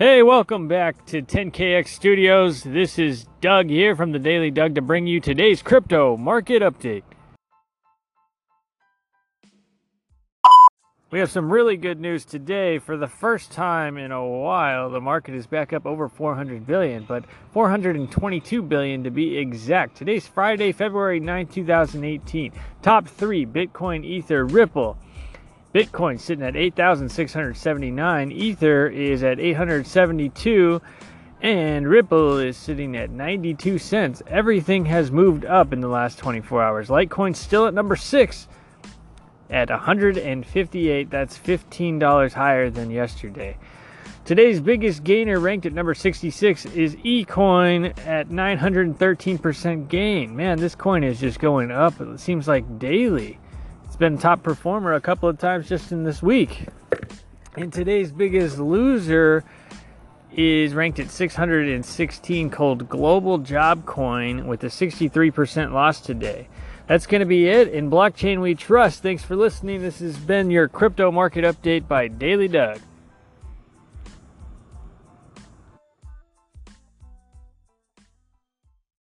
[0.00, 2.62] Hey, welcome back to 10KX Studios.
[2.62, 7.02] This is Doug here from the Daily Doug to bring you today's crypto market update.
[11.10, 12.78] We have some really good news today.
[12.78, 17.04] For the first time in a while, the market is back up over 400 billion,
[17.04, 19.98] but 422 billion to be exact.
[19.98, 22.52] Today's Friday, February 9, 2018.
[22.80, 24.96] Top three Bitcoin, Ether, Ripple.
[25.74, 28.32] Bitcoin sitting at 8,679.
[28.32, 30.82] Ether is at 872.
[31.42, 34.22] And Ripple is sitting at 92 cents.
[34.26, 36.88] Everything has moved up in the last 24 hours.
[36.88, 38.46] Litecoin still at number six
[39.48, 41.10] at 158.
[41.10, 43.56] That's $15 higher than yesterday.
[44.24, 50.36] Today's biggest gainer ranked at number 66 is eCoin at 913% gain.
[50.36, 51.98] Man, this coin is just going up.
[52.00, 53.38] It seems like daily
[53.96, 56.66] been top performer a couple of times just in this week.
[57.56, 59.44] And today's biggest loser
[60.32, 66.48] is ranked at 616 called Global Job Coin with a 63% loss today.
[66.86, 67.68] That's going to be it.
[67.68, 69.02] In blockchain we trust.
[69.02, 69.82] Thanks for listening.
[69.82, 72.80] This has been your crypto market update by Daily Doug.